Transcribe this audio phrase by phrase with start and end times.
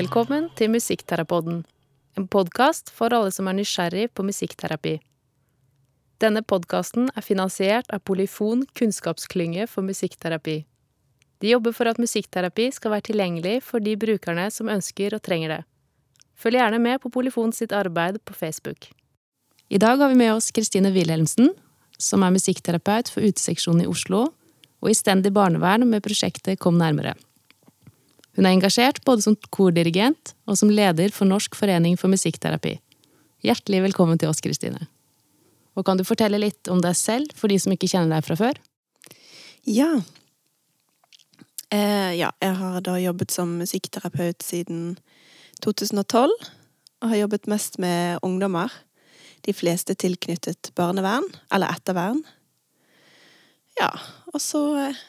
[0.00, 1.58] Velkommen til Musikkterapoden,
[2.16, 4.94] en podkast for alle som er nysgjerrig på musikkterapi.
[6.24, 10.56] Denne podkasten er finansiert av Polyfon kunnskapsklynge for musikkterapi.
[11.44, 15.56] De jobber for at musikkterapi skal være tilgjengelig for de brukerne som ønsker og trenger
[15.56, 15.62] det.
[16.32, 18.88] Følg gjerne med på Polyfon sitt arbeid på Facebook.
[19.68, 21.52] I dag har vi med oss Kristine Wilhelmsen,
[21.98, 24.30] som er musikkterapeut for Uteseksjonen i Oslo
[24.80, 27.18] og i stendig barnevern med prosjektet Kom nærmere.
[28.38, 32.76] Hun er engasjert både som kordirigent og som leder for Norsk forening for musikkterapi.
[33.46, 34.86] Hjertelig velkommen til oss, Kristine.
[35.78, 38.36] Og kan du fortelle litt om deg selv, for de som ikke kjenner deg fra
[38.38, 38.58] før?
[39.68, 39.90] Ja.
[41.72, 44.98] Eh, ja, jeg har da jobbet som musikkterapeut siden
[45.64, 46.34] 2012.
[47.00, 48.72] Og har jobbet mest med ungdommer.
[49.46, 52.20] De fleste tilknyttet barnevern, eller ettervern.
[53.80, 53.88] Ja,
[54.34, 55.04] og så eh,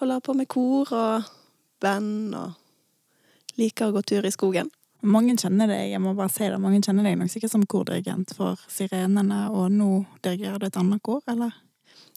[0.00, 1.30] holder jeg på med kor og
[1.82, 4.70] band og liker å gå tur i skogen.
[5.00, 8.34] Mange kjenner deg jeg må bare si det, mange kjenner deg nok sikkert som kordirigent
[8.36, 11.54] for Sirenene, og nå dirigerer du et annet kor, eller?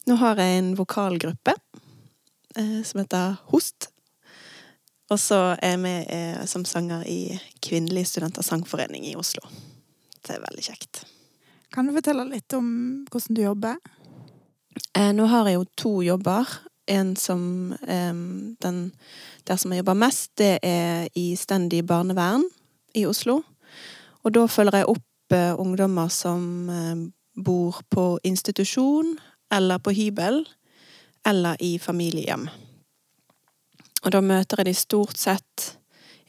[0.04, 1.54] Nå har jeg en vokalgruppe
[2.56, 3.88] eh, som heter Host.
[5.12, 9.44] Og så er jeg med eh, som sanger i Kvinnelige studenters sangforening i Oslo.
[10.24, 11.04] Det er veldig kjekt.
[11.72, 12.68] Kan du fortelle litt om
[13.10, 13.80] hvordan du jobber?
[14.96, 16.52] Eh, nå har jeg jo to jobber.
[16.86, 17.74] En som
[18.62, 18.92] den
[19.46, 22.44] Der som jeg jobber mest, det er i stendig barnevern
[22.94, 23.42] i Oslo.
[24.24, 26.70] Og da følger jeg opp uh, ungdommer som
[27.44, 29.18] bor på institusjon
[29.52, 30.46] eller på hybel
[31.26, 32.48] eller i familiehjem.
[34.04, 35.78] Og da møter jeg de stort sett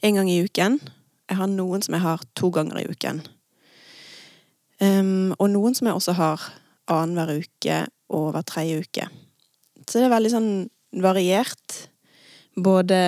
[0.02, 0.78] en gang i uken.
[1.28, 3.20] Jeg har noen som jeg har to ganger i uken.
[4.80, 6.42] Um, og noen som jeg også har
[6.92, 9.08] annenhver uke og hver tredje uke.
[9.86, 10.50] Så det er veldig sånn
[11.02, 11.76] variert.
[12.56, 12.98] Både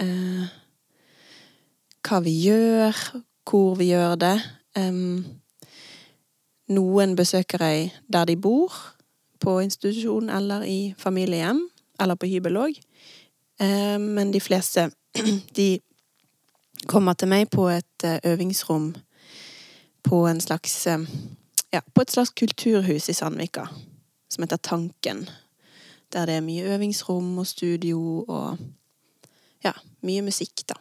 [0.00, 0.46] eh,
[2.06, 2.96] hva vi gjør,
[3.48, 4.36] hvor vi gjør det.
[4.78, 5.24] Um,
[6.70, 8.72] noen besøker jeg der de bor,
[9.40, 11.62] på institusjon eller i familiehjem,
[12.00, 12.80] eller på hybel òg.
[13.60, 14.88] Um, men de fleste,
[15.58, 15.80] de
[16.88, 18.94] kommer til meg på et uh, øvingsrom
[20.06, 20.86] på en slags
[21.70, 23.68] Ja, på et slags kulturhus i Sandvika
[24.30, 25.28] som heter Tanken.
[26.10, 28.58] Der det er mye øvingsrom og studio og
[29.64, 29.72] ja,
[30.06, 30.78] mye musikk, da.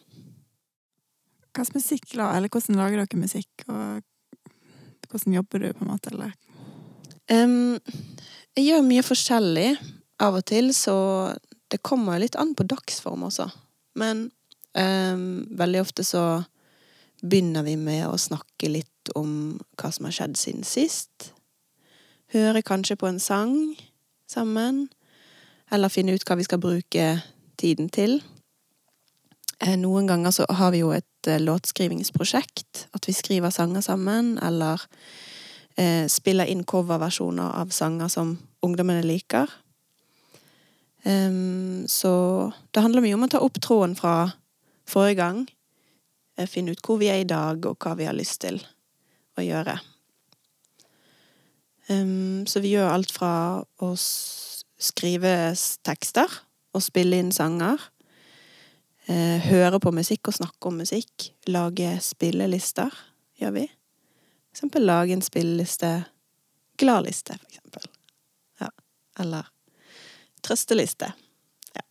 [1.54, 4.02] Hva slags musikk, eller hvordan lager dere musikk, og
[5.10, 6.34] hvordan jobber du, på en måte, eller?
[7.30, 7.78] Um,
[8.58, 9.70] jeg gjør mye forskjellig
[10.24, 10.96] av og til, så
[11.70, 13.50] det kommer litt an på dagsform også.
[14.00, 14.30] Men
[14.74, 16.24] um, veldig ofte så
[17.22, 21.34] begynner vi med å snakke litt om hva som har skjedd siden sist.
[22.34, 23.56] Høre kanskje på en sang
[24.30, 24.88] sammen.
[25.72, 27.08] Eller finne ut hva vi skal bruke
[27.60, 28.20] tiden til.
[29.60, 32.88] Eh, noen ganger så har vi jo et eh, låtskrivingsprosjekt.
[32.96, 34.82] At vi skriver sanger sammen, eller
[35.76, 39.52] eh, spiller inn coverversjoner av sanger som ungdommene liker.
[41.04, 44.34] Um, så det handler mye om å ta opp tråden fra
[44.90, 45.46] forrige gang.
[46.48, 48.60] Finne ut hvor vi er i dag, og hva vi har lyst til
[49.40, 49.78] å gjøre.
[51.88, 53.32] Um, så vi gjør alt fra
[53.80, 53.94] å
[54.80, 55.54] skrive
[55.86, 56.32] tekster
[56.76, 57.82] og spille inn sanger.
[59.10, 61.32] Uh, høre på musikk og snakke om musikk.
[61.50, 62.94] Lage spillelister,
[63.42, 63.66] gjør vi.
[63.70, 65.94] For eksempel lage en spilleliste
[66.80, 67.88] Gladliste, for eksempel.
[68.62, 68.70] Ja.
[69.20, 69.50] Eller
[70.46, 71.10] trøsteliste.
[71.76, 71.84] Ja.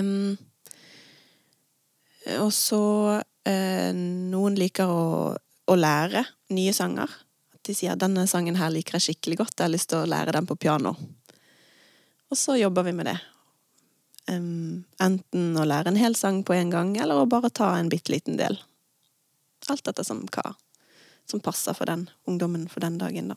[0.00, 0.36] Um,
[2.42, 2.82] og så
[3.22, 7.08] uh, Noen liker å, å lære nye sanger
[7.68, 10.32] de sier 'denne sangen her liker jeg skikkelig godt, jeg har lyst til å lære
[10.32, 10.94] den på piano'.
[12.28, 13.18] Og så jobber vi med det.
[14.28, 17.88] Um, enten å lære en hel sang på en gang, eller å bare ta en
[17.88, 18.58] bitte liten del.
[19.72, 20.52] Alt etter som hva
[21.28, 23.36] som passer for den ungdommen for den dagen, da.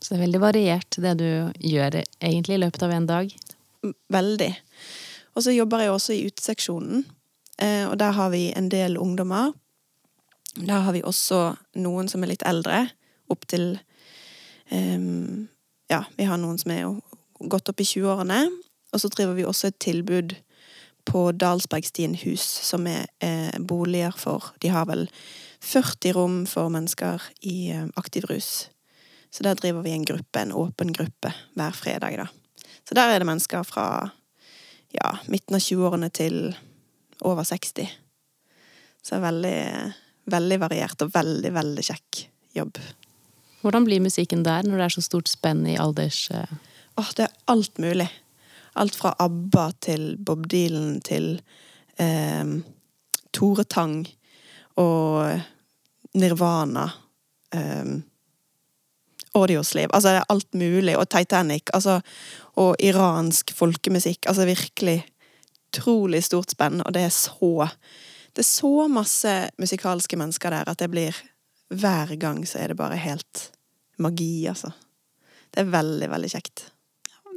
[0.00, 3.32] Så det er veldig variert, det du gjør egentlig i løpet av en dag?
[4.14, 4.50] Veldig.
[5.34, 7.02] Og så jobber jeg også i uteseksjonen,
[7.58, 9.52] eh, og der har vi en del ungdommer
[10.58, 12.88] Der har vi også noen som er litt eldre,
[13.30, 13.78] opptil
[14.70, 15.46] um,
[15.90, 16.88] Ja, vi har noen som er
[17.40, 18.40] godt opp i 20-årene.
[18.92, 20.34] Og så driver vi også et tilbud
[21.08, 25.06] på Dalsbergstien hus, som er eh, boliger for De har vel
[25.64, 28.68] 40 rom for mennesker i eh, aktiv rus.
[29.30, 32.28] Så der driver vi en gruppe, en åpen gruppe, hver fredag, da.
[32.88, 33.86] Så der er det mennesker fra
[34.96, 36.38] ja, midten av 20-årene til
[37.20, 37.88] over 60.
[39.02, 39.58] Så det er veldig
[40.32, 42.22] veldig variert og veldig, veldig kjekk
[42.58, 42.80] jobb.
[43.62, 46.28] Hvordan blir musikken der, når det er så stort spenn i alders...
[46.98, 48.08] Åh, det er alt mulig.
[48.74, 51.36] Alt fra ABBA til Bob Dylan til
[51.96, 52.54] eh,
[53.34, 54.00] Tore Tang
[54.82, 55.38] og
[56.18, 56.88] Nirvana.
[57.54, 57.92] Eh,
[59.34, 59.92] Audiosliv.
[59.92, 60.96] Altså, det er alt mulig.
[60.98, 61.70] Og Titanic.
[61.74, 62.00] Altså,
[62.58, 64.26] og iransk folkemusikk.
[64.26, 65.04] Altså virkelig
[65.68, 67.68] utrolig stort spenn, og det er så
[68.32, 71.14] Det er så masse musikalske mennesker der at det blir
[71.68, 73.50] Hver gang så er det bare helt
[73.98, 74.70] magi, altså.
[75.54, 76.77] Det er veldig, veldig kjekt.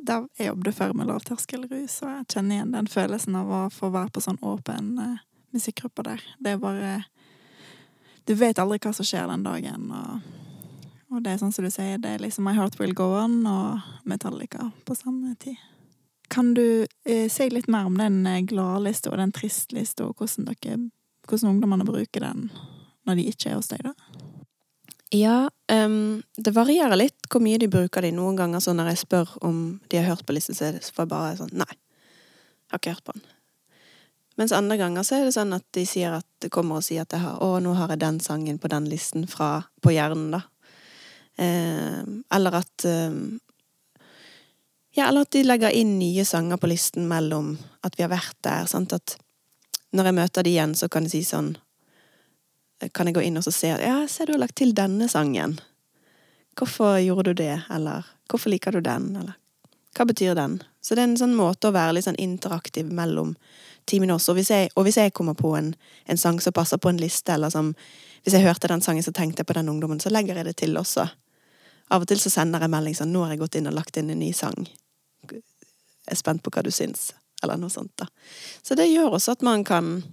[0.01, 3.91] Da jeg jobbet før med lavterskelrus, og jeg kjenner igjen den følelsen av å få
[3.93, 5.19] være på sånn åpen uh,
[5.53, 6.23] musikkgruppe der.
[6.41, 6.93] Det er bare
[8.25, 10.25] Du vet aldri hva som skjer den dagen, og,
[11.11, 13.41] og det er sånn som du sier, det er liksom My Heart Will Go On
[13.49, 15.57] og Metallica på samme tid.
[16.31, 20.49] Kan du uh, si litt mer om den eh, gladlista og den tristlista, og hvordan,
[20.49, 20.77] dere,
[21.27, 22.49] hvordan ungdommene bruker den
[23.05, 24.30] når de ikke er hos deg, da?
[25.11, 28.13] Ja, um, det varierer litt hvor mye de bruker de.
[28.15, 29.57] Noen ganger så når jeg spør om
[29.91, 33.07] de har hørt på listen, så får jeg bare sånn Nei, jeg har ikke hørt
[33.09, 33.25] på den.
[34.39, 37.03] Mens andre ganger så er det sånn at de sier at det kommer og sier
[37.03, 40.31] at jeg har, å, nå har jeg den sangen på den listen fra, på hjernen,
[40.37, 40.45] da.
[41.41, 43.39] Um, eller at um,
[44.95, 47.53] ja, eller at de legger inn nye sanger på listen mellom
[47.83, 48.67] at vi har vært der.
[48.71, 48.95] Sant?
[48.95, 49.17] At
[49.95, 51.53] når jeg møter de igjen, så kan de si sånn
[52.93, 55.59] Kan jeg gå inn og se Ja, se du har lagt til denne sangen.
[56.57, 57.61] Hvorfor gjorde du det?
[57.69, 59.15] Eller hvorfor liker du den?
[59.15, 59.37] Eller
[59.97, 60.61] hva betyr den?
[60.81, 63.35] Så det er en sånn måte å være litt sånn interaktiv mellom
[63.89, 64.33] timene også.
[64.33, 65.73] Og hvis jeg, og hvis jeg kommer på en,
[66.05, 67.75] en, sang som passer på en liste, eller som
[68.21, 70.55] Hvis jeg hørte den sangen, så tenkte jeg på den ungdommen, så legger jeg det
[70.57, 71.07] til også.
[71.89, 73.97] Av og til så sender jeg melding sånn 'Nå har jeg gått inn og lagt
[73.97, 74.69] inn en ny sang'
[75.31, 75.41] Jeg
[76.05, 77.13] er spent på hva du syns,
[77.43, 78.05] eller noe sånt, da.
[78.61, 80.03] Så det gjør også at man kan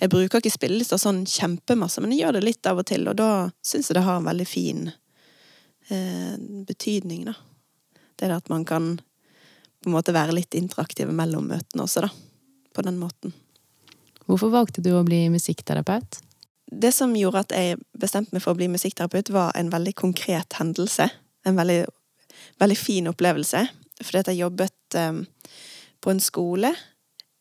[0.00, 3.16] Jeg bruker ikke spillelister sånn kjempemasse, men jeg gjør det litt av og til, og
[3.18, 3.30] da
[3.64, 6.36] syns jeg det har en veldig fin eh,
[6.68, 7.36] betydning, da.
[8.16, 12.12] Det at man kan på en måte være litt interaktive mellom møtene også, da.
[12.76, 13.32] På den måten.
[14.26, 16.18] Hvorfor valgte du å bli musikkterapeut?
[16.66, 20.58] Det som gjorde at jeg bestemte meg for å bli musikkterapeut, var en veldig konkret
[20.58, 21.06] hendelse.
[21.46, 21.84] En veldig,
[22.60, 23.64] veldig fin opplevelse
[24.04, 25.22] fordi at jeg jobbet um,
[26.04, 26.72] på en skole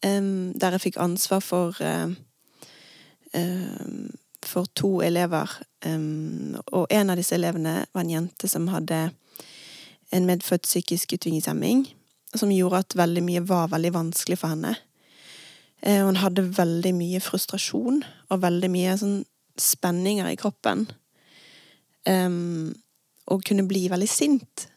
[0.05, 2.15] um, der jeg fikk ansvar for um,
[4.45, 5.49] for to elever.
[5.85, 9.09] og en av disse elevene var en jente som hadde
[10.15, 11.85] en medfødt psykisk utviklingshemming,
[12.35, 14.75] som gjorde at veldig mye var veldig vanskelig for henne.
[15.85, 19.17] Uh, hun hadde veldig mye frustrasjon og veldig mye sånn
[19.61, 20.87] spenninger i kroppen.
[23.25, 24.67] og kunne bli veldig sint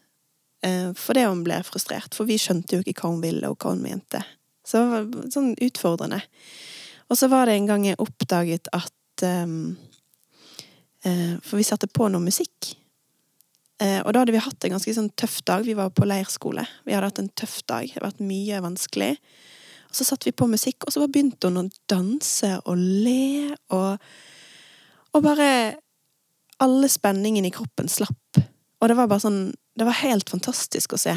[0.65, 3.75] uh, fordi hun ble frustrert, for vi skjønte jo ikke hva hun ville, og hva
[3.75, 4.23] hun mente.
[4.65, 6.23] Så det var sånn utfordrende.
[7.09, 9.77] Og så var det en gang jeg oppdaget at um,
[11.07, 12.75] uh, For vi satte på noe musikk.
[13.79, 15.65] Uh, og da hadde vi hatt en ganske sånn tøff dag.
[15.67, 16.67] Vi var på leirskole.
[16.85, 17.87] Vi hadde hatt en tøff dag.
[17.87, 19.13] Det hadde vært mye vanskelig.
[19.89, 23.97] Og så satte vi på musikk, og så begynte hun å danse og le og
[25.17, 25.79] Og bare
[26.61, 28.41] Alle spenningene i kroppen slapp.
[28.81, 31.15] Og det var bare sånn Det var helt fantastisk å se.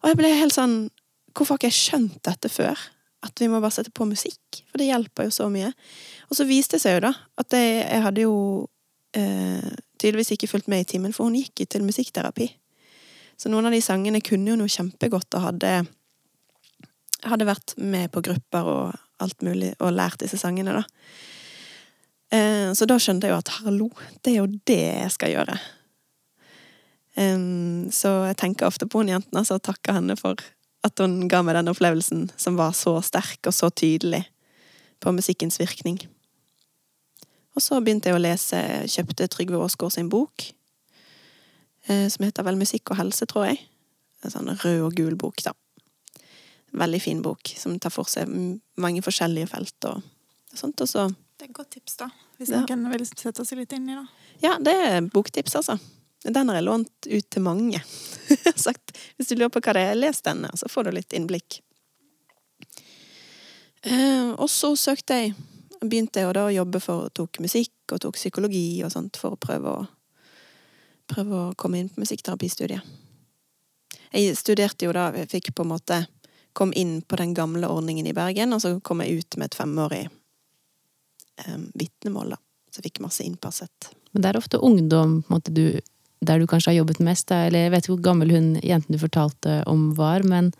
[0.00, 0.80] Og jeg ble helt sånn
[1.30, 2.80] Hvorfor har ikke jeg skjønt dette før?
[3.26, 4.62] At vi må bare sette på musikk.
[4.70, 5.72] For det hjelper jo så mye.
[6.30, 8.34] Og så viste det seg jo, da, at jeg, jeg hadde jo
[9.18, 9.70] eh,
[10.00, 12.48] tydeligvis ikke fulgt med i timen, for hun gikk jo til musikkterapi.
[13.40, 15.74] Så noen av de sangene kunne jo noe kjempegodt og hadde
[17.28, 20.84] hadde vært med på grupper og alt mulig, og lært disse sangene, da.
[22.30, 23.90] Eh, så da skjønte jeg jo at hallo,
[24.22, 25.58] det er jo det jeg skal gjøre.
[27.18, 30.38] Um, så jeg tenker ofte på hun jenten altså, og takker henne for
[30.86, 34.24] at hun ga meg den opplevelsen som var så sterk og så tydelig
[35.00, 36.00] på musikkens virkning.
[37.56, 40.44] Og så begynte jeg å lese, kjøpte Trygve Aasgaard sin bok,
[41.88, 43.60] eh, som heter vel Musikk og helse, tror jeg.
[44.24, 45.54] En sånn rød og gul bok, da.
[46.80, 48.30] Veldig fin bok, som tar for seg
[48.80, 50.04] mange forskjellige felt og,
[50.54, 52.10] sånt, og så Det er et godt tips, da.
[52.36, 52.60] Hvis ja.
[52.60, 54.06] noen vil sette seg litt inn i det.
[54.44, 55.78] Ja, det er boktips, altså.
[56.24, 57.80] Den har jeg lånt ut til mange.
[58.66, 61.60] sagt, hvis du lurer på hva det er, les denne, så får du litt innblikk.
[63.82, 65.38] Eh, og så søkte jeg
[65.80, 69.70] Begynte jeg å jobbe for tok musikk og tok psykologi og sånt for å prøve
[69.72, 69.84] å,
[71.08, 72.84] prøve å komme inn på musikkterapistudiet.
[74.12, 76.02] Jeg studerte jo da, jeg fikk på en måte
[76.52, 79.56] kom inn på den gamle ordningen i Bergen, og så kom jeg ut med et
[79.56, 82.40] femårig eh, vitnemål, da.
[82.68, 83.90] Så jeg fikk masse innpasset.
[84.12, 85.80] Men det er ofte ungdom måte, du
[86.20, 89.00] der du kanskje har jobbet mest, eller jeg vet ikke hvor gammel hun jenten du
[89.00, 90.52] fortalte om var, men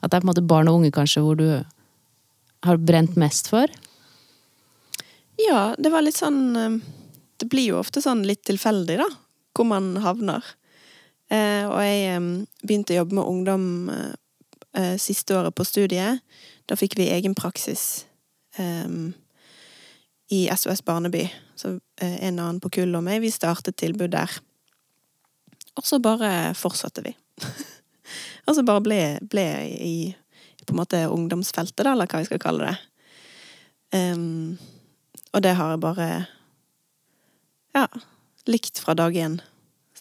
[0.00, 1.46] at det er på en måte barn og unge kanskje hvor du
[2.62, 3.70] har brent mest for?
[5.40, 6.78] Ja, det var litt sånn eh,
[7.40, 9.08] Det blir jo ofte sånn litt tilfeldig, da,
[9.56, 10.44] hvor man havner.
[11.32, 12.28] Eh, og jeg eh,
[12.62, 13.68] begynte å jobbe med ungdom
[14.96, 16.22] siste året på studiet.
[16.64, 18.06] Da fikk vi egen praksis
[20.32, 21.26] i SOS Barneby.
[21.60, 24.32] Så en annen på kullet og meg, vi startet tilbud der.
[25.78, 27.14] Og så bare fortsatte vi.
[28.46, 29.00] og så bare ble,
[29.30, 29.96] ble i
[30.62, 32.76] på en måte ungdomsfeltet, da, eller hva vi skal kalle det.
[33.92, 34.58] Um,
[35.32, 36.08] og det har jeg bare
[37.74, 37.86] ja,
[38.46, 39.40] likt fra dag én.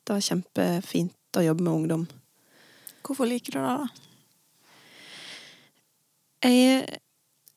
[0.02, 2.06] Det var kjempefint å jobbe med ungdom.
[3.02, 3.88] Hvorfor liker du det, da?
[6.42, 7.00] Jeg,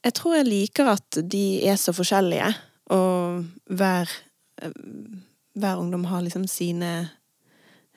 [0.05, 2.51] jeg tror jeg liker at de er så forskjellige,
[2.95, 4.11] og hver,
[5.57, 6.93] hver ungdom har liksom sine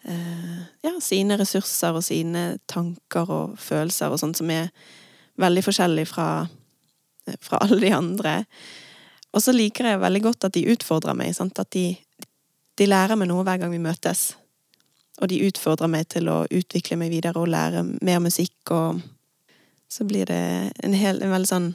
[0.07, 4.69] Ja, sine ressurser og sine tanker og følelser og sånt som er
[5.41, 6.27] veldig forskjellig fra,
[7.43, 8.35] fra alle de andre.
[9.35, 11.35] Og så liker jeg veldig godt at de utfordrer meg.
[11.35, 11.59] Sant?
[11.59, 11.89] At de,
[12.79, 14.31] de lærer meg noe hver gang vi møtes.
[15.19, 19.03] Og de utfordrer meg til å utvikle meg videre og lære mer musikk og
[19.87, 21.69] så blir det en, hel, en veldig sånn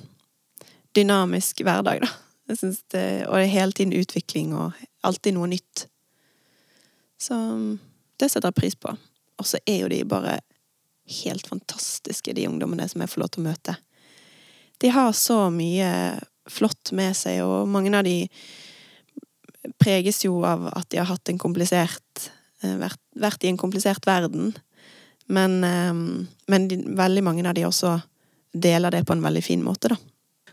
[0.96, 2.10] dynamisk hverdag, da.
[2.52, 5.86] Det, og det er hele tiden utvikling og alltid noe nytt.
[7.16, 7.38] Så
[8.22, 8.94] det setter jeg pris på.
[9.40, 10.38] Og så er jo de bare
[11.22, 13.76] helt fantastiske, de ungdommene som jeg får lov til å møte.
[14.82, 15.88] De har så mye
[16.50, 18.16] flott med seg, og mange av de
[19.82, 22.28] preges jo av at de har hatt en komplisert
[22.62, 24.52] eh, vært, vært i en komplisert verden.
[25.30, 27.96] Men, ehm, men de, veldig mange av de også
[28.52, 29.98] deler det på en veldig fin måte, da.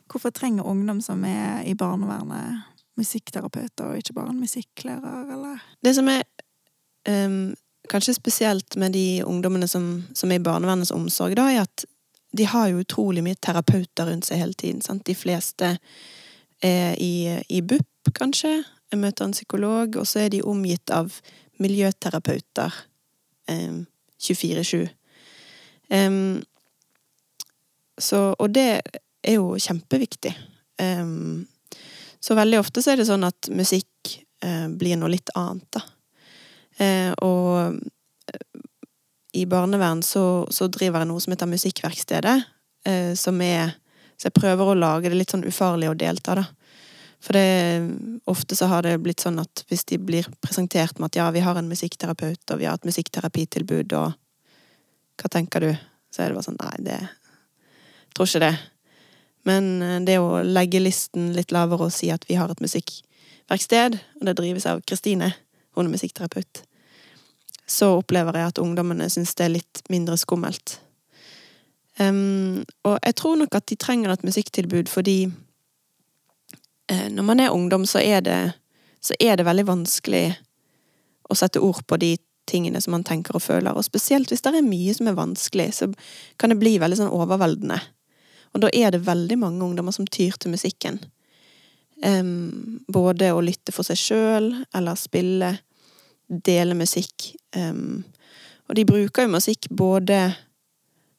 [0.10, 2.66] Hvorfor trenger ungdom som er i barnevernet,
[3.00, 5.60] musikkterapeuter og ikke bare en musikklærer, eller?
[5.86, 6.24] Det som er
[7.08, 7.56] um,
[7.90, 11.86] kanskje spesielt med de ungdommene som, som, er i barnevernets omsorg, da, er at
[12.38, 14.82] de har jo utrolig mye terapeuter rundt seg hele tiden.
[14.86, 15.06] Sant?
[15.08, 15.76] De fleste
[16.62, 18.60] er i, i BUP, kanskje.
[18.92, 21.16] Jeg møter en psykolog, og så er de omgitt av
[21.62, 22.76] miljøterapeuter.
[23.50, 23.88] Um,
[24.20, 24.88] 24-7.
[25.90, 26.44] Um,
[28.40, 28.68] og det
[29.24, 30.34] er jo kjempeviktig.
[30.82, 31.48] Um,
[32.20, 35.84] så veldig ofte så er det sånn at musikk uh, blir noe litt annet, da.
[36.80, 38.64] Uh, og uh,
[39.36, 42.40] i barnevern så, så, driver jeg noe som heter Musikkverkstedet,
[43.20, 43.76] som er
[44.18, 46.46] Så jeg prøver å lage det litt sånn ufarlig å delta, da.
[47.24, 47.92] For det,
[48.32, 51.44] ofte så har det blitt sånn at hvis de blir presentert med at ja, vi
[51.44, 54.16] har en musikkterapeut, og vi har et musikkterapitilbud, og
[55.20, 55.72] hva tenker du?
[56.10, 58.54] Så er det bare sånn nei, det jeg tror ikke det.
[59.48, 64.00] Men eh, det å legge listen litt lavere og si at vi har et musikkverksted,
[64.20, 65.34] og det drives av Kristine,
[65.78, 66.64] hun er musikkterapeut,
[67.70, 70.80] så opplever jeg at ungdommene syns det er litt mindre skummelt.
[72.00, 77.54] Um, og jeg tror nok at de trenger et musikktilbud fordi uh, når man er
[77.54, 78.40] ungdom, så er, det,
[79.04, 80.24] så er det veldig vanskelig
[81.30, 82.16] å sette ord på de
[82.50, 83.76] tingene som man tenker og føler.
[83.76, 85.92] Og spesielt hvis det er mye som er vanskelig, så
[86.42, 87.78] kan det bli veldig sånn overveldende.
[88.56, 90.98] Og da er det veldig mange ungdommer som tyr til musikken.
[92.00, 95.58] Um, både å lytte for seg sjøl, eller spille,
[96.30, 97.34] dele musikk.
[97.58, 98.04] Um,
[98.70, 100.22] og de bruker jo musikk både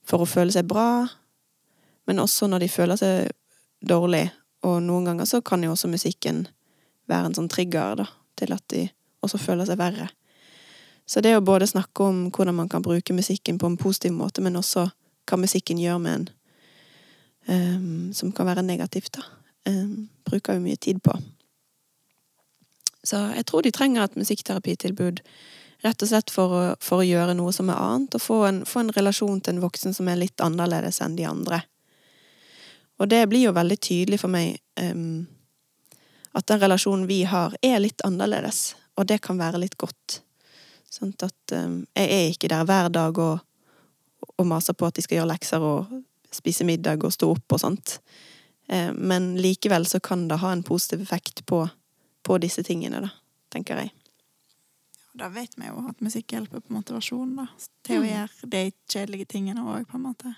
[0.06, 1.06] for å føle seg bra,
[2.06, 3.30] men også når de føler seg
[3.86, 4.28] dårlig,
[4.66, 6.44] og noen ganger så kan jo også musikken
[7.10, 8.06] være en sånn trigger da,
[8.38, 8.86] til at de
[9.24, 10.08] også føler seg verre.
[11.10, 14.42] Så det å både snakke om hvordan man kan bruke musikken på en positiv måte,
[14.44, 14.86] men også
[15.30, 16.28] hva musikken gjør med en
[17.50, 19.26] um, som kan være negativt, da,
[19.70, 21.16] um, bruker jo mye tid på.
[23.06, 25.20] Så jeg tror de trenger et musikkterapitilbud.
[25.80, 28.64] rett og slett for å, for å gjøre noe som er annet, og få en,
[28.68, 31.62] få en relasjon til en voksen som er litt annerledes enn de andre.
[33.00, 35.24] Og det blir jo veldig tydelig for meg um,
[36.36, 40.20] at den relasjonen vi har, er litt annerledes, og det kan være litt godt.
[40.90, 43.40] Sånn at um, jeg er ikke der hver dag og,
[44.36, 45.88] og, maser på at de skal gjøre lekser og
[46.34, 47.96] spise middag og stå opp og sånt.
[48.68, 51.64] Um, men likevel så kan det ha en positiv effekt på,
[52.30, 53.08] på disse tingene, da,
[53.50, 53.90] tenker jeg.
[55.18, 57.48] Da vet vi jo at musikk hjelper på motivasjonen, da.
[57.82, 60.30] Til å gjøre de kjedelige tingene òg, på en måte.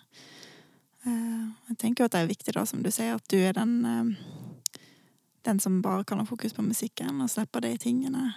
[1.05, 3.53] Eh, jeg tenker jo at det er viktig, da, som du sier, at du er
[3.59, 4.81] den, eh,
[5.45, 8.33] den som bare kan ha fokus på musikken, og slipper de tingene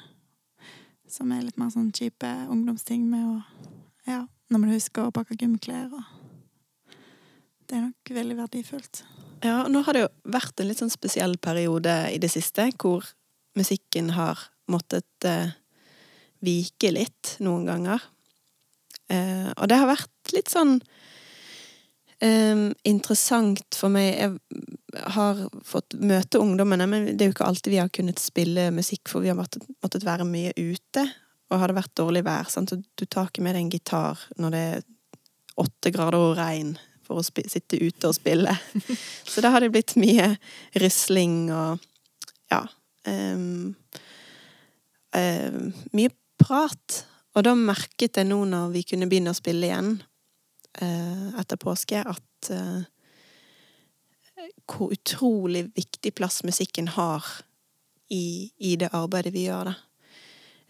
[1.07, 3.41] som er litt mer sånn kjipe ungdomsting med å
[4.05, 6.03] Ja, når man husker å pakke gymklær og
[7.65, 9.05] Det er nok veldig verdifullt.
[9.41, 13.07] Ja, nå har det jo vært en litt sånn spesiell periode i det siste, hvor
[13.55, 14.39] musikken har
[14.71, 15.49] måttet eh,
[16.45, 18.03] vike litt noen ganger.
[19.09, 20.79] Eh, og det har vært litt sånn
[22.25, 27.75] eh, interessant for meg Jeg har fått møte ungdommene, men det er jo ikke alltid
[27.75, 31.05] vi har kunnet spille musikk, for vi har måttet, måttet være mye ute.
[31.51, 32.73] Og har det vært dårlig vær, sant?
[32.73, 34.85] så du tar ikke med deg en gitar når det er
[35.61, 36.73] åtte grader og regn,
[37.05, 38.51] for å sitte ute og spille.
[39.29, 40.31] Så da har det blitt mye
[40.81, 41.83] rysling og
[42.49, 42.63] ja
[43.09, 43.75] ehm,
[45.15, 47.05] um, Mye prat.
[47.35, 49.95] Og da merket jeg nå når vi kunne begynne å spille igjen
[50.81, 52.83] uh, etter påske, at uh,
[54.69, 57.25] hvor utrolig viktig plass musikken har
[58.11, 59.75] i, i det arbeidet vi gjør, da.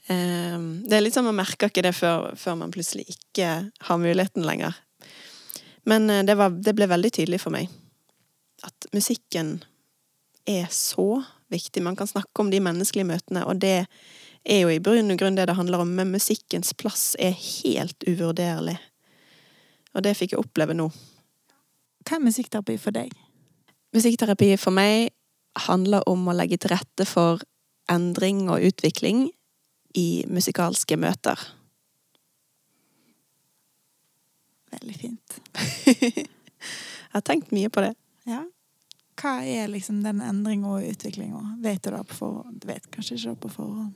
[0.05, 3.49] Um, det er litt sånn man merker ikke det før, før man plutselig ikke
[3.87, 4.77] har muligheten lenger.
[5.85, 7.69] Men eh, det, var, det ble veldig tydelig for meg
[8.65, 9.59] at musikken
[10.49, 11.21] er så
[11.53, 11.83] viktig.
[11.83, 13.85] Man kan snakke om de menneskelige møtene, og det
[14.45, 18.05] er jo i bunn og grunn det det handler om, men musikkens plass er helt
[18.07, 18.77] uvurderlig.
[19.95, 20.89] Og det fikk jeg oppleve nå.
[22.05, 23.13] Hva er musikkterapi for deg?
[23.95, 25.09] Musikkterapi for meg
[25.65, 27.41] handler om å legge til rette for
[27.91, 29.29] endring og utvikling
[29.95, 31.39] i musikalske møter.
[34.75, 35.39] Veldig fint.
[37.15, 37.93] Jeg har tenkt mye på det.
[38.27, 38.41] Ja.
[39.15, 41.41] Hva er liksom den endringa og utviklinga?
[41.63, 42.57] Vet du det på forhånd?
[42.61, 43.93] Du vet kanskje ikke det på forhånd.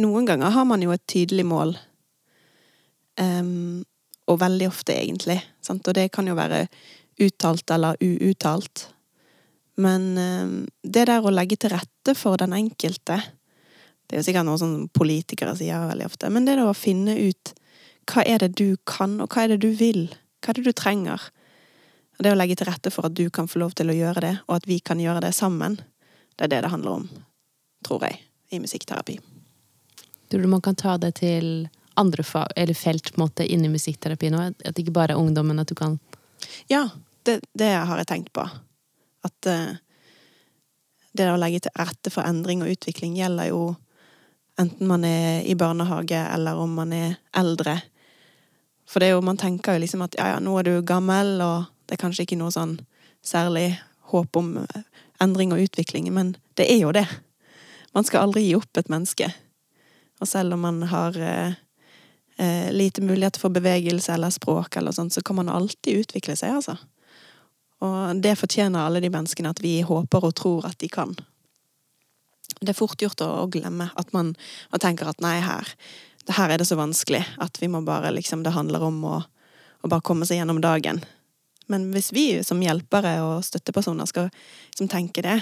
[0.00, 1.74] Noen ganger har man jo et tydelig mål.
[3.20, 3.82] Um,
[4.30, 5.40] og veldig ofte, egentlig.
[5.60, 5.86] Sant?
[5.88, 6.64] Og det kan jo være
[7.20, 8.86] uttalt eller uuttalt.
[9.82, 13.16] Men um, det der å legge til rette for den enkelte
[14.06, 16.76] Det er jo sikkert noe som politikere sier veldig ofte, men det er det å
[16.76, 17.52] finne ut
[18.10, 20.02] hva er det du kan, og hva er det du vil?
[20.42, 21.22] Hva er det du trenger?
[22.22, 24.32] Det å legge til rette for at du kan få lov til å gjøre det,
[24.46, 25.80] og at vi kan gjøre det sammen,
[26.36, 27.06] det er det det handler om,
[27.82, 28.20] tror jeg,
[28.54, 29.16] i musikkterapi.
[30.30, 31.66] Tror du man kan ta det til
[31.98, 34.44] andre fag, eller felt måte inni musikkterapi nå?
[34.54, 35.98] At det ikke bare er ungdommen, at du kan
[36.70, 36.88] Ja,
[37.26, 38.46] det, det har jeg tenkt på.
[39.26, 39.74] At uh,
[41.12, 43.74] det å legge til rette for endring og utvikling gjelder jo
[44.60, 47.80] enten man er i barnehage eller om man er eldre.
[48.88, 51.38] For det er jo, man tenker jo liksom at ja, ja, nå er du gammel,
[51.44, 52.78] og det er kanskje ikke noe sånn
[53.24, 53.76] særlig
[54.12, 54.84] håp om eh,
[55.22, 57.06] endring og utvikling, men det er jo det.
[57.92, 59.28] Man skal aldri gi opp et menneske.
[60.22, 61.58] Og selv om man har eh,
[62.36, 66.60] eh, lite mulighet for bevegelse eller språk eller sånt, så kan man alltid utvikle seg,
[66.60, 66.78] altså.
[67.82, 71.16] Og det fortjener alle de menneskene at vi håper og tror at de kan.
[72.60, 74.36] Det er fort gjort å, glemme at man,
[74.70, 75.66] man tenker at nei, her,
[76.30, 79.16] her er det så vanskelig at vi må bare liksom Det handler om å,
[79.82, 81.02] å bare komme seg gjennom dagen.
[81.66, 84.30] Men hvis vi som hjelpere og støttepersoner skal
[84.70, 85.38] liksom tenke det,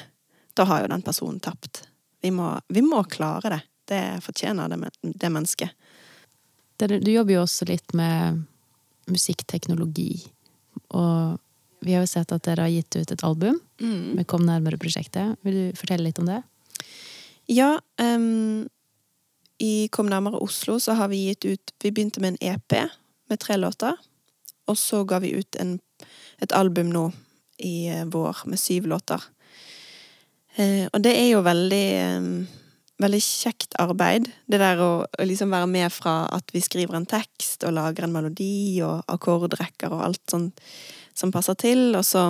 [0.59, 1.85] da har jo den personen tapt.
[2.21, 3.61] Vi må, vi må klare det.
[3.91, 5.71] Det fortjener det, det mennesket.
[6.81, 8.43] Du jobber jo også litt med
[9.11, 10.13] musikkteknologi.
[10.97, 11.39] Og
[11.81, 15.41] vi har jo sett at dere har gitt ut et album med Kom nærmere-prosjektet.
[15.47, 16.43] Vil du fortelle litt om det?
[17.51, 18.69] Ja, Um,
[19.61, 22.73] i Kom nærmere Oslo så har vi gitt ut Vi begynte med en EP
[23.29, 23.97] med tre låter.
[24.67, 25.79] Og så ga vi ut en,
[26.41, 27.11] et album nå
[27.61, 29.23] i eh, vår med syv låter.
[30.57, 32.33] Eh, og det er jo veldig ehm,
[33.01, 34.27] Veldig kjekt arbeid.
[34.45, 38.05] Det der å, å liksom være med fra at vi skriver en tekst og lager
[38.05, 40.61] en melodi og akkordrekker og alt sånt
[41.17, 42.27] som passer til, og så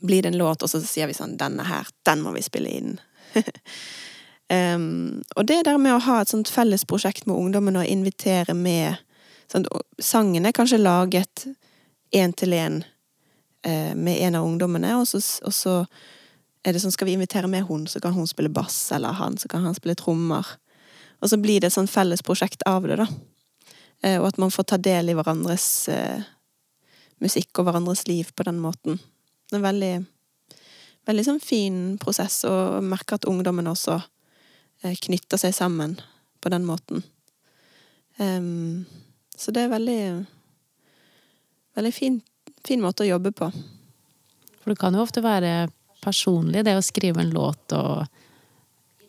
[0.00, 2.72] blir det en låt, og så sier vi sånn 'Denne her, den må vi spille
[2.72, 2.96] inn'.
[4.76, 8.56] um, og det der med å ha et sånt felles prosjekt med ungdommen og invitere
[8.56, 8.96] med
[9.52, 9.68] sånn,
[10.00, 11.50] Sangen er kanskje laget
[12.14, 12.82] én til én
[13.64, 15.74] eh, med en av ungdommene, og så, og så
[16.64, 19.38] er det sånn skal vi invitere med hun, så kan hun spille bass, eller han,
[19.38, 20.46] så kan han spille trommer.
[21.22, 23.08] Og så blir det et sånn felles prosjekt av det, da.
[24.02, 26.26] Eh, og at man får ta del i hverandres eh,
[27.22, 29.00] musikk og hverandres liv på den måten.
[29.48, 29.94] Det er en veldig
[31.08, 33.96] veldig sånn fin prosess, og merker at ungdommen også
[34.84, 35.96] eh, knytter seg sammen
[36.42, 37.02] på den måten.
[38.18, 38.84] Um,
[39.38, 40.02] så det er veldig
[41.78, 42.20] veldig fin,
[42.66, 43.50] fin måte å jobbe på.
[44.58, 45.68] For det kan jo ofte være
[46.02, 48.06] personlig, det å skrive en låt og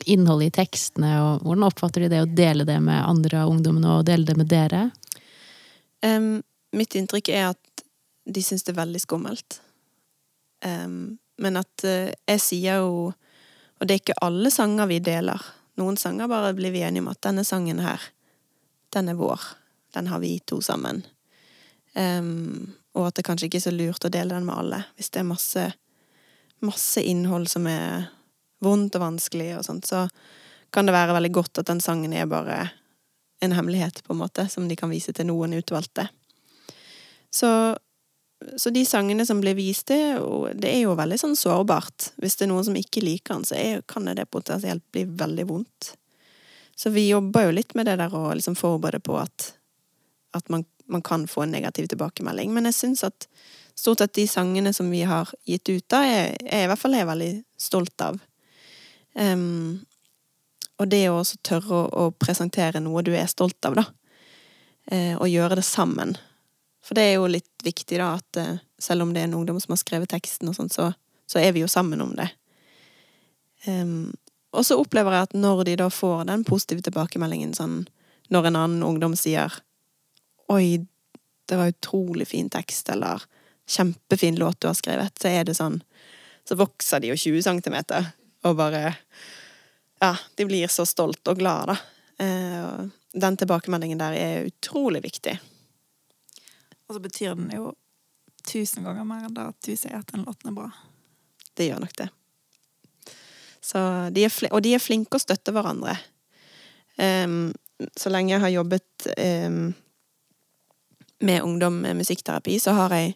[0.08, 1.10] innholdet i tekstene.
[1.20, 4.36] og Hvordan oppfatter de det å dele det med andre av ungdommene og dele det
[4.38, 4.88] med dere?
[6.04, 6.40] Um,
[6.76, 7.84] mitt inntrykk er at
[8.30, 9.60] de syns det er veldig skummelt.
[10.64, 13.14] Um, men at uh, jeg sier jo
[13.80, 15.40] Og det er ikke alle sanger vi deler.
[15.80, 18.02] Noen sanger bare blir vi enige om at denne sangen her,
[18.92, 19.40] den er vår.
[19.96, 21.00] Den har vi to sammen.
[21.98, 24.82] Em, og at det kanskje ikke er så lurt å dele den med alle.
[24.98, 25.66] Hvis det er masse,
[26.64, 28.08] masse innhold som er
[28.60, 30.04] vondt og vanskelig og sånt, så
[30.70, 32.68] kan det være veldig godt at den sangen er bare
[33.40, 36.04] en hemmelighet, på en måte, som de kan vise til noen utvalgte.
[37.32, 37.48] Så,
[38.56, 42.10] så de sangene som blir vist, jo- det er jo veldig sånn sårbart.
[42.20, 45.46] Hvis det er noen som ikke liker den, så er, kan det potensielt bli veldig
[45.48, 45.94] vondt.
[46.76, 49.54] Så vi jobber jo litt med det der å liksom forberede på at,
[50.36, 52.52] at man, man kan få en negativ tilbakemelding.
[52.54, 53.28] Men jeg syns at
[53.74, 56.96] stort sett de sangene som vi har gitt ut, da, er, er i hvert fall
[56.96, 58.18] jeg veldig stolt av.
[59.14, 59.80] Um,
[60.80, 63.86] og det å også tørre å, å, presentere noe du er stolt av, da.
[64.90, 66.16] Uh, og gjøre det sammen.
[66.84, 69.60] For det er jo litt viktig, da, at uh, selv om det er en ungdom
[69.62, 70.90] som har skrevet teksten og sånt, så,
[71.28, 72.28] så, er vi jo sammen om det.
[73.68, 74.12] Um,
[74.56, 77.84] og så opplever jeg at når de da får den positive tilbakemeldingen, sånn
[78.30, 79.52] når en annen ungdom sier
[80.50, 80.86] 'oi,
[81.46, 83.22] det var utrolig fin tekst', eller
[83.68, 85.82] 'kjempefin låt du har skrevet', så er det sånn
[86.44, 88.12] Så vokser de jo 20 centimeter,
[88.44, 88.96] og bare
[90.00, 91.76] Ja, de blir så stolt og glad, da.
[92.24, 95.38] Eh, den tilbakemeldingen der er utrolig viktig.
[96.88, 97.74] Og så betyr den jo
[98.42, 100.70] tusen ganger mer enn det at du sier at den låten er bra.
[101.54, 102.08] Det gjør nok det.
[104.16, 105.94] De og de er flinke å støtte hverandre.
[106.96, 107.52] Um,
[107.96, 109.06] så lenge jeg har jobbet
[109.46, 109.70] um,
[111.20, 113.14] med ungdom med musikkterapi, så har jeg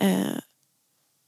[0.00, 0.38] eh,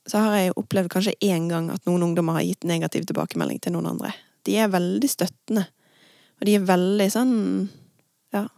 [0.07, 3.77] så har jeg opplevd kanskje én gang at noen ungdommer har gitt negativ tilbakemelding til
[3.77, 4.11] noen andre.
[4.43, 5.69] De er veldig støttende.
[6.41, 7.37] Og de er veldig sånn
[8.35, 8.49] ja,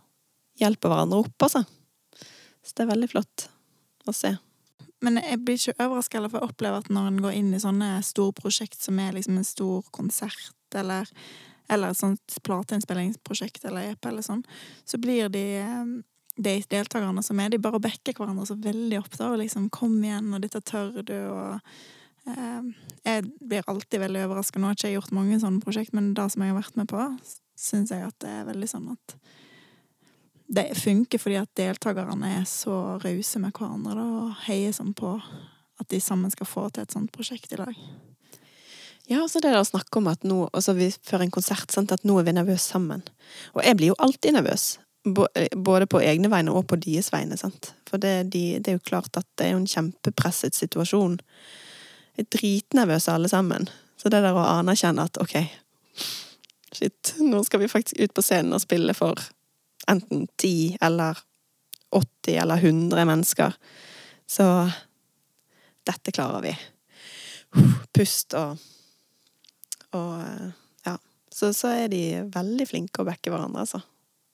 [0.61, 1.65] hjelper hverandre opp, altså.
[2.65, 3.49] Så det er veldig flott
[4.09, 4.33] å se.
[5.05, 7.99] Men jeg blir ikke overraska for å oppleve at når en går inn i sånne
[8.07, 11.11] store prosjekt som er liksom en stor konsert, eller,
[11.69, 14.41] eller et sånt plateinnspillingsprosjekt eller EP eller sånn,
[14.89, 15.45] så blir de
[16.37, 20.03] de deltakerne som er, de bare backer hverandre så veldig opp, da, og liksom 'kom
[20.03, 21.61] igjen', og 'dette tør du', og
[22.27, 22.63] eh,
[23.05, 24.59] Jeg blir alltid veldig overraska.
[24.59, 26.89] Nå har ikke jeg gjort mange sånne prosjekt, men det som jeg har vært med
[26.89, 27.19] på,
[27.57, 29.17] syns jeg at det er veldig sånn at
[30.47, 35.17] det funker fordi at deltakerne er så rause med hverandre da, og heier sånn på
[35.81, 37.75] at de sammen skal få til et sånt prosjekt i lag.
[39.05, 40.73] Ja, altså det å snakke om at nå, altså
[41.05, 43.03] før en konsert, sant, at nå er vi nervøse sammen.
[43.53, 44.79] Og jeg blir jo alltid nervøs.
[45.05, 47.37] Både på egne vegne og på deres vegne.
[47.37, 47.75] Sant?
[47.89, 51.19] For det, de, det, er jo klart at det er en kjempepresset situasjon.
[52.17, 53.69] Jeg er dritnervøse alle sammen.
[54.01, 55.37] Så det der å anerkjenne at ok,
[56.75, 59.21] shit, nå skal vi faktisk ut på scenen og spille for
[59.91, 61.21] enten ti eller
[61.95, 63.57] 80 eller 100 mennesker.
[64.27, 64.47] Så
[65.87, 66.55] dette klarer vi.
[67.95, 68.57] Pust og
[69.95, 70.23] Og
[70.85, 70.97] ja.
[71.31, 73.79] Så, så er de veldig flinke å backe hverandre, altså.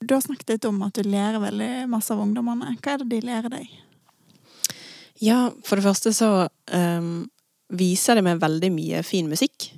[0.00, 2.72] Du har snakket litt om at du lærer veldig masse av ungdommene.
[2.80, 3.68] Hva er det de lærer deg?
[5.20, 6.30] Ja, for det første så
[6.72, 7.26] um,
[7.76, 9.68] viser det meg veldig mye fin musikk.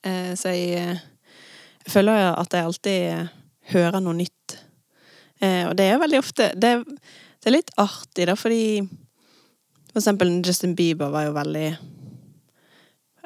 [0.00, 3.36] Uh, så jeg, jeg, føler at jeg alltid
[3.74, 4.56] hører noe nytt.
[5.42, 8.80] Uh, og det er veldig ofte det, det, er litt artig, da, fordi
[9.90, 11.66] for eksempel Justin Bieber var jo veldig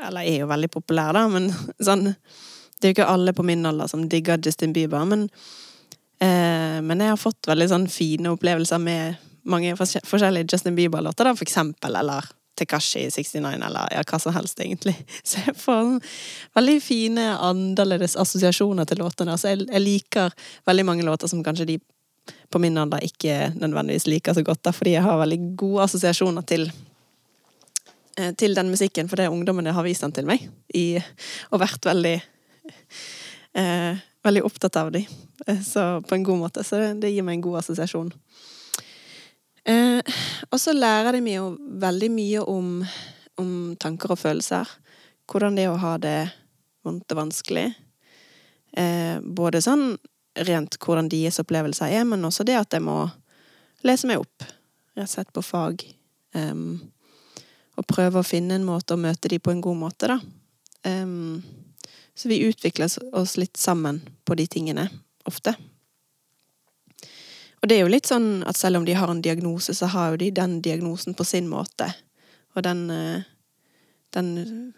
[0.08, 1.46] Eller er jo veldig populær, da, men
[1.86, 5.28] sånn Det er jo ikke alle på min alder som digger Justin Bieber, men
[6.20, 9.16] men jeg har fått veldig sånn fine opplevelser med
[9.48, 12.28] mange forskjellige Justin Bieber-låter, for eksempel, eller
[12.60, 14.94] Tekashi 69, eller ja, hva som helst, egentlig.
[15.24, 15.96] Så jeg får
[16.58, 19.36] veldig fine, annerledes assosiasjoner til låtene.
[19.36, 20.36] Altså, jeg, jeg, liker
[20.68, 21.78] veldig mange låter som kanskje de
[22.50, 26.44] på min alder ikke nødvendigvis liker så godt, da, fordi jeg har veldig gode assosiasjoner
[26.46, 26.68] til
[28.18, 31.00] eh, til den musikken, for det ungdommene har vist den til meg, i,
[31.50, 32.14] og vært veldig
[33.56, 35.06] eh, veldig opptatt av dem,
[35.46, 36.64] eh, på en god måte.
[36.64, 38.12] Så det gir meg en god assosiasjon.
[39.64, 40.00] Eh,
[40.50, 42.84] og så lærer de meg jo veldig mye om,
[43.38, 44.68] om, tanker og følelser.
[45.30, 46.30] Hvordan det er å ha det
[46.84, 47.68] vondt og vanskelig.
[48.72, 49.98] Eh, både sånn
[50.46, 53.02] rent hvordan deres opplevelser er, men også det at jeg må
[53.86, 54.44] lese meg opp,
[54.96, 55.84] rett og slett på fag.
[56.34, 56.78] Um,
[57.80, 60.20] og prøve å finne en måte å møte dem på en god måte, da.
[60.86, 61.42] Um,
[62.20, 64.90] så vi utvikler oss litt sammen på de tingene,
[65.24, 65.54] ofte.
[67.62, 70.12] Og det er jo litt sånn at selv om de har en diagnose, så har
[70.12, 71.88] jo de den diagnosen på sin måte.
[72.56, 73.22] Og den, eh,
[74.12, 74.74] den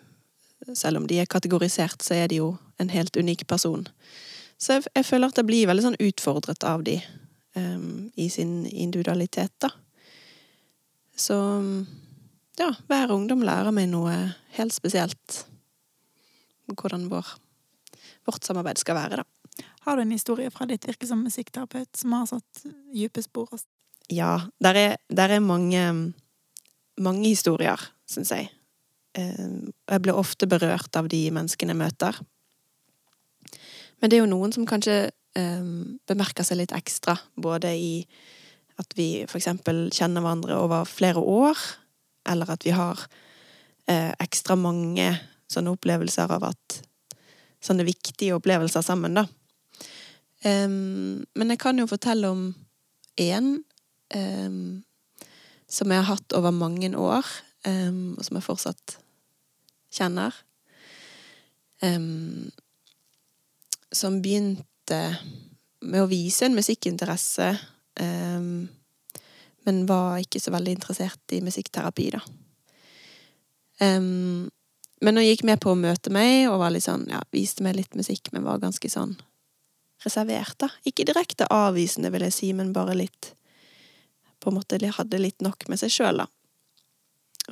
[0.74, 3.88] Selv om de er kategorisert, så er de jo en helt unik person.
[4.56, 7.00] Så jeg, jeg føler at jeg blir veldig sånn utfordret av de
[7.56, 9.72] um, i sin individualitet, da.
[11.18, 11.34] Så
[12.60, 14.14] ja, hver ungdom lærer meg noe
[14.54, 15.42] helt spesielt
[16.78, 17.28] hvordan vår,
[18.28, 19.66] vårt samarbeid skal være, da.
[19.84, 23.50] Har du en historie fra ditt virke som musikkterapeut som har satt dype spor?
[24.12, 25.82] Ja, der er, der er mange,
[26.98, 28.50] mange historier, syns jeg.
[29.18, 29.48] Eh,
[29.90, 32.20] jeg blir ofte berørt av de menneskene jeg møter.
[34.00, 37.92] Men det er jo noen som kanskje um, bemerker seg litt ekstra, både i
[38.80, 41.58] at vi eksempel kjenner hverandre over flere år,
[42.28, 42.98] eller at vi har
[43.90, 45.06] eh, ekstra mange
[45.52, 46.82] sånne opplevelser av at
[47.62, 49.22] Sånne viktige opplevelser sammen, da.
[50.42, 52.48] Um, men jeg kan jo fortelle om
[53.22, 53.52] én
[54.16, 54.82] um,
[55.70, 57.28] som jeg har hatt over mange år,
[57.68, 58.96] um, og som jeg fortsatt
[59.94, 60.34] kjenner.
[61.86, 62.50] Um,
[63.94, 65.00] som begynte
[65.86, 67.48] med å vise en musikkinteresse,
[69.62, 72.22] men var ikke så veldig interessert i musikkterapi, da.
[75.02, 77.74] Men hun gikk med på å møte meg, og var litt sånn, ja, viste meg
[77.74, 79.16] litt musikk, men var ganske sånn
[80.04, 80.68] reservert, da.
[80.86, 83.32] Ikke direkte avvisende, vil jeg si, men bare litt
[84.42, 86.26] På en måte hadde litt nok med seg sjøl, da.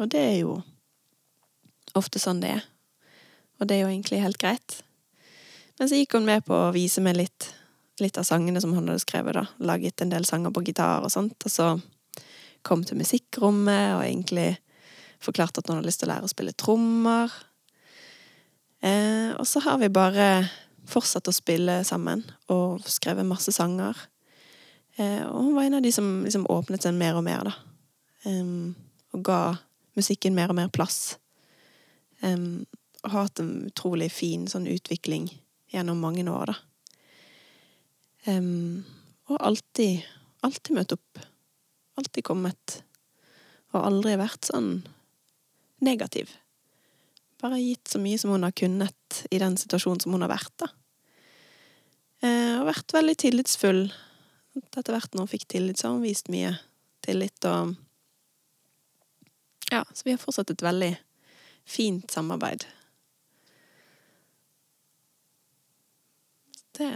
[0.03, 0.57] Og det er jo
[1.95, 2.65] ofte sånn det er.
[3.61, 4.81] Og det er jo egentlig helt greit.
[5.79, 7.47] Men så gikk hun med på å vise meg litt,
[8.03, 9.47] litt av sangene som hun hadde skrevet, da.
[9.63, 11.39] Laget en del sanger på gitar og sånt.
[11.47, 11.69] Og så
[12.67, 14.51] kom til musikkrommet og egentlig
[15.21, 17.33] forklarte at hun hadde lyst til å lære å spille trommer.
[18.81, 20.49] Eh, og så har vi bare
[20.91, 23.97] fortsatt å spille sammen og skrevet masse sanger.
[24.97, 27.57] Eh, og hun var en av de som liksom åpnet seg mer og mer, da.
[28.29, 28.75] Um,
[29.17, 29.41] og ga
[29.97, 31.17] musikken mer og mer plass.
[32.21, 32.67] Um,
[33.01, 35.31] og har hatt en utrolig fin sånn utvikling
[35.73, 36.59] gjennom mange år, da.
[38.29, 38.85] Um,
[39.31, 40.05] og alltid,
[40.45, 41.21] alltid møtt opp.
[42.01, 42.81] Alltid kommet.
[43.73, 44.83] Og aldri vært sånn
[45.85, 46.33] negativ.
[47.41, 50.53] Bare gitt så mye som hun har kunnet i den situasjonen som hun har vært,
[50.61, 50.69] da.
[52.21, 53.87] Eh, og vært veldig tillitsfull.
[54.61, 56.57] Etter hvert når hun fikk tillit, så har hun vist mye
[57.07, 57.77] tillit og
[59.71, 60.91] Ja, så vi har fortsatt et veldig
[61.63, 62.65] fint samarbeid.
[66.75, 66.89] Det,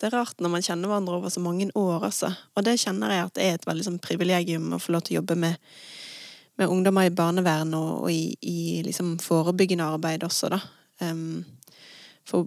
[0.00, 2.32] det, er rart når man kjenner hverandre over så mange år, altså.
[2.56, 5.14] Og det kjenner jeg at det er et veldig sånn privilegium å få lov til
[5.14, 5.70] å jobbe med,
[6.60, 10.60] med ungdommer i barnevern og, og i, i liksom forebyggende arbeid også, da.
[11.00, 11.40] Um,
[12.28, 12.46] for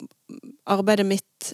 [0.69, 1.53] arbeidet mitt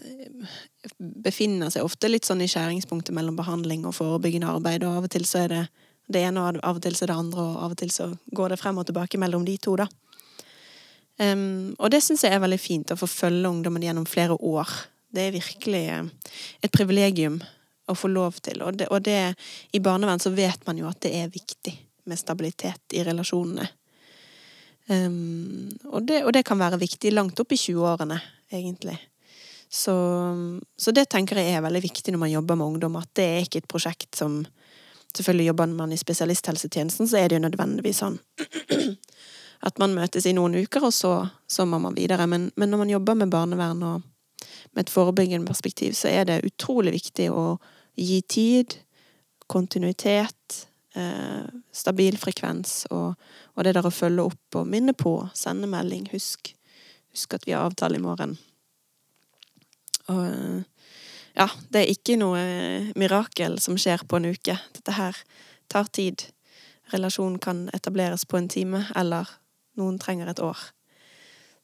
[1.00, 5.14] befinner seg ofte litt sånn i skjæringspunktet mellom behandling og forebyggende arbeid, og av og
[5.16, 5.64] til så er det
[6.10, 8.10] det ene, og av og til så er det andre, og av og til så
[8.36, 9.88] går det frem og tilbake mellom de to, da.
[11.20, 14.72] Um, og det syns jeg er veldig fint, å få følge ungdommen gjennom flere år.
[15.16, 16.32] Det er virkelig eh,
[16.64, 17.40] et privilegium
[17.90, 19.34] å få lov til, og det, og det
[19.74, 21.74] i barnevern så vet man jo at det er viktig
[22.10, 23.68] med stabilitet i relasjonene.
[24.90, 28.18] Um, og, det, og, det, kan være viktig langt opp i 20-årene,
[28.50, 28.98] egentlig.
[29.70, 29.94] Så,
[30.78, 33.44] så, det tenker jeg er veldig viktig når man jobber med ungdom, at det er
[33.46, 34.42] ikke et prosjekt som
[35.18, 38.20] Selvfølgelig jobber man i spesialisthelsetjenesten, så er det jo nødvendigvis sånn
[39.68, 41.14] at man møtes i noen uker, og så,
[41.50, 42.28] så må man videre.
[42.30, 44.04] Men, men, når man jobber med barnevern og
[44.78, 47.58] med et forebyggende perspektiv, så er det utrolig viktig å
[47.98, 48.78] gi tid,
[49.50, 50.38] kontinuitet,
[51.00, 53.16] eh, stabil frekvens og,
[53.56, 56.54] og, det der å følge opp og minne på, sende melding, husk,
[57.14, 58.38] husk at vi har avtale i morgen.
[60.10, 60.66] Og
[61.38, 62.42] ja, det er ikke noe
[63.00, 64.58] mirakel som skjer på en uke.
[64.76, 65.18] Dette her
[65.72, 66.26] tar tid.
[66.92, 69.30] Relasjonen kan etableres på en time, eller
[69.80, 70.58] noen trenger et år.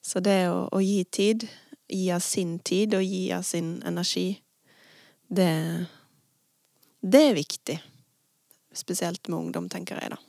[0.05, 1.47] Så det å, å gi tid,
[1.89, 4.27] gi av sin tid og gi av sin energi,
[5.27, 5.49] det,
[7.01, 7.79] det er viktig
[8.77, 10.19] spesielt med ungdom, tenker jeg, da.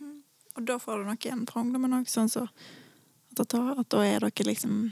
[0.00, 0.18] Mm.
[0.56, 2.46] Og da får du noe igjen fra ungdommen òg, sånn så
[3.38, 4.90] at, at, da er dere liksom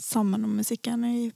[0.00, 1.30] sammen om musikken i,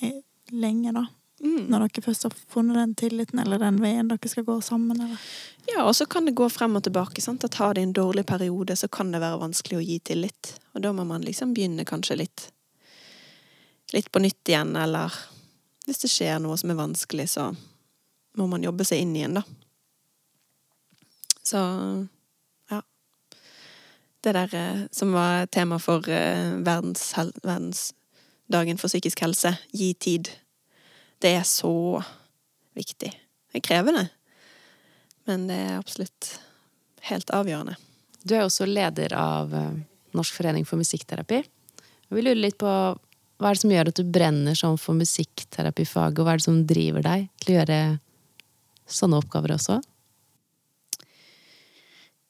[0.00, 0.12] i
[0.54, 1.06] lenge, da.
[1.38, 1.68] Mm.
[1.70, 5.26] Når dere først har funnet den tilliten, eller den veien dere skal gå sammen, eller?
[5.68, 7.22] Ja, og så kan det gå frem og tilbake.
[7.22, 7.44] sant?
[7.44, 10.54] At har de en dårlig periode, så kan det være vanskelig å gi tillit.
[10.74, 12.48] Og da må man liksom begynne kanskje litt
[13.92, 15.12] litt på nytt igjen, eller
[15.86, 17.48] hvis det skjer noe som er vanskelig, så
[18.36, 19.44] må man jobbe seg inn igjen, da.
[21.48, 21.58] Så
[22.70, 22.82] ja.
[24.20, 30.28] Det der eh, som var tema for eh, verdens, verdensdagen for psykisk helse, gi tid,
[31.24, 32.02] det er så
[32.76, 33.14] viktig.
[33.48, 34.04] Det er krevende,
[35.24, 36.34] men det er absolutt
[37.08, 37.78] helt avgjørende.
[38.22, 39.74] Du er også leder av eh,
[40.18, 41.42] Norsk forening for musikkterapi.
[42.08, 46.18] Vi lurer litt på hva er det som gjør at du brenner sånn for musikkterapifaget,
[46.18, 47.78] og hva er det som driver deg til å gjøre
[48.98, 49.78] sånne oppgaver også?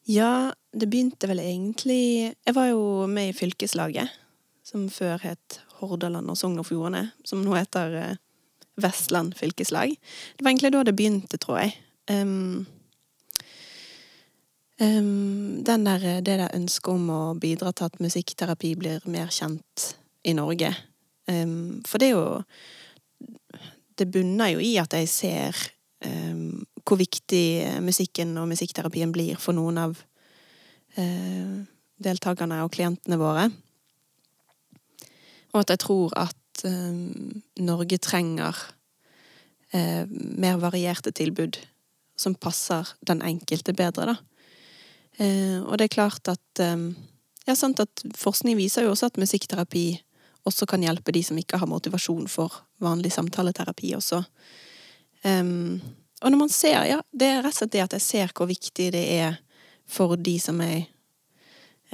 [0.08, 4.08] Ja, det begynte vel egentlig Jeg var jo med i fylkeslaget,
[4.64, 8.16] som før het Hordaland og Sogn og Fjordane, som nå heter eh,
[8.80, 9.92] Vestland fylkeslag.
[10.36, 11.76] Det var egentlig da det begynte, tror jeg.
[12.10, 12.66] Um,
[14.80, 15.76] um, der,
[16.24, 19.90] det der ønsket om å bidra til at musikkterapi blir mer kjent
[20.24, 20.72] i Norge.
[21.28, 22.42] Um, for det er jo
[23.98, 25.56] Det bunner jo i at jeg ser
[26.88, 29.98] hvor viktig musikken og musikkterapien blir for noen av
[30.96, 31.58] eh,
[32.00, 33.48] deltakerne og klientene våre.
[35.52, 37.00] Og at jeg tror at eh,
[37.64, 38.56] Norge trenger
[39.72, 41.58] eh, mer varierte tilbud.
[42.18, 44.14] som passer den enkelte bedre, da.
[45.22, 46.94] Eh, og det er klart at eh,
[47.48, 50.02] Ja, sant at forskning viser jo også at musikkterapi
[50.44, 52.52] også kan hjelpe de som ikke har motivasjon for
[52.84, 54.18] vanlig samtaleterapi også.
[55.24, 55.80] Um,
[56.22, 58.48] og når man ser, ja, det er rett og slett det at jeg ser hvor
[58.50, 59.38] viktig det er
[59.88, 60.86] for de som jeg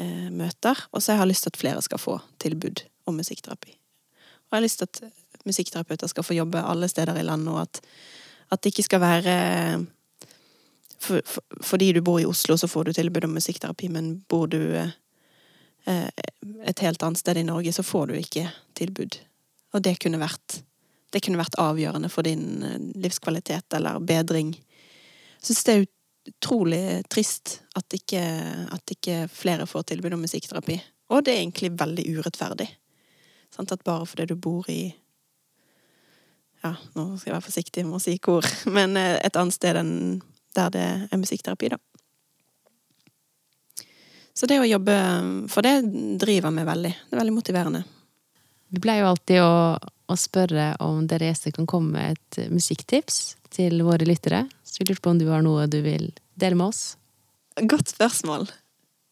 [0.01, 3.75] eh, møter, og så jeg har lyst til at flere skal få tilbud om musikkterapi.
[3.75, 7.61] Og jeg har lyst til at musikkterapeuter skal få jobbe alle steder i landet, og
[7.63, 7.81] at,
[8.51, 9.37] at det ikke skal være
[11.05, 14.47] for, for, fordi du bor i Oslo, så får du tilbud om musikkterapi, men bor
[14.51, 14.93] du eh,
[16.65, 19.19] et helt annet sted i Norge, så får du ikke tilbud.
[19.75, 20.63] Og det kunne vært,
[21.15, 24.51] det kunne vært avgjørende for din eh, livskvalitet eller bedring.
[24.55, 25.87] Jeg syns det er
[26.35, 28.23] utrolig trist at ikke,
[28.75, 30.81] at ikke flere får tilbud om musikkterapi.
[31.13, 32.69] Og det er egentlig veldig urettferdig.
[33.55, 33.73] Sant?
[33.73, 34.83] At bare fordi du bor i
[36.65, 38.47] Ja, nå skal jeg være forsiktig med å si hvor,
[38.77, 40.23] men eh, et annet sted enn
[40.55, 41.81] der det er musikkterapi, da.
[44.35, 44.95] Så det å jobbe
[45.51, 45.77] For det
[46.19, 46.91] driver meg veldig.
[46.91, 47.83] Det er veldig motiverende.
[48.75, 49.53] Vi pleier jo alltid å,
[50.11, 54.45] å spørre om Therese kan komme med et musikktips til våre lyttere.
[54.65, 56.83] Så vi lurte på om du har noe du vil dele med oss?
[57.61, 58.49] Godt spørsmål.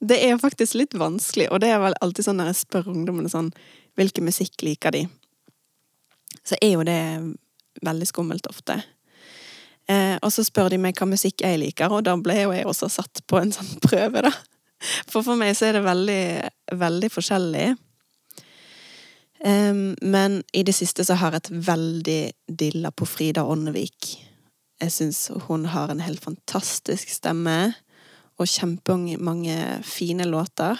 [0.03, 3.31] Det er faktisk litt vanskelig, og det er vel alltid sånn når jeg spør ungdommene
[3.31, 3.53] sånn
[3.93, 5.03] Hvilken musikk liker de?
[6.49, 6.97] Så er jo det
[7.85, 8.79] veldig skummelt ofte.
[9.85, 12.65] Eh, og så spør de meg hva musikk jeg liker, og da ble jo jeg
[12.71, 14.33] også satt på en sånn prøve, da.
[15.11, 16.23] For for meg så er det veldig,
[16.81, 17.67] veldig forskjellig.
[19.45, 24.13] Um, men i det siste så har jeg et veldig dilla på Frida Åndevik.
[24.83, 27.73] Jeg syns hun har en helt fantastisk stemme,
[28.41, 30.79] og kjempemange fine låter.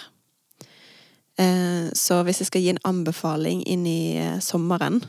[1.39, 5.01] Uh, så hvis jeg skal gi en anbefaling inn i uh, sommeren,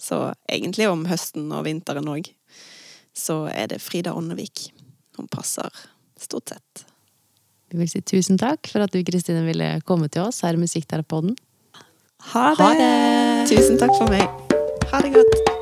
[0.00, 2.30] så egentlig om høsten og vinteren òg,
[3.12, 4.70] så er det Frida Åndevik.
[5.18, 5.68] Hun passer
[6.16, 6.86] stort sett.
[7.68, 10.62] Vi vil si tusen takk for at du Kristine, ville komme til oss her i
[10.62, 11.36] Musikkterapoden.
[12.22, 12.56] Ha det!
[12.58, 13.48] ha det!
[13.48, 14.26] Tusen takk for meg.
[14.92, 15.57] Ha det godt.